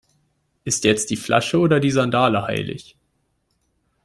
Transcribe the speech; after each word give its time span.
Ist 0.63 0.83
jetzt 0.83 1.11
die 1.11 1.15
Flasche 1.15 1.59
oder 1.59 1.79
die 1.79 1.91
Sandale 1.91 2.41
heilig? 2.47 2.97